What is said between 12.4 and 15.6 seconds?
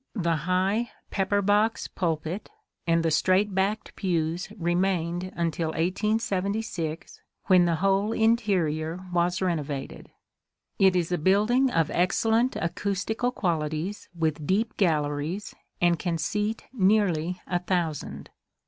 acoustical quali ties with deep galleries,